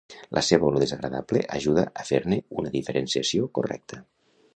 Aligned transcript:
La 0.35 0.41
seva 0.45 0.65
olor 0.69 0.81
desagradable 0.83 1.41
ajuda 1.57 1.83
a 2.03 2.05
fer-ne 2.07 2.39
una 2.63 2.73
diferenciació 2.77 3.51
correcta. 3.59 4.01